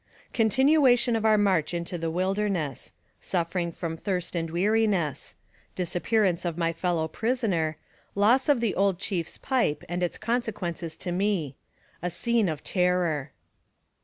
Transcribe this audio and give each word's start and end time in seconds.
CONTINUATION 0.33 1.15
OF 1.15 1.25
OUR 1.27 1.37
MARCH 1.37 1.75
INTO 1.75 1.95
THE 1.95 2.09
WILDERNESS 2.09 2.91
SUFFERING 3.19 3.71
FROM 3.71 3.97
THIRST 3.97 4.35
AND 4.35 4.49
WEARINESS 4.49 5.35
DISAPPEARANCE 5.75 6.43
OF 6.43 6.57
MY 6.57 6.73
FELLOW 6.73 7.07
PRISONER 7.09 7.77
LOSS 8.15 8.49
OF 8.49 8.61
THE 8.61 8.73
OLD 8.73 8.97
CHIEFS 8.97 9.37
PIPE 9.37 9.83
AND 9.87 10.01
ITS 10.01 10.17
CONSEQUENCES 10.17 10.97
TO 10.97 11.11
ME 11.11 11.55
A 12.01 12.09
SCENE 12.09 12.49
OF 12.49 12.63
TERROR. 12.63 13.29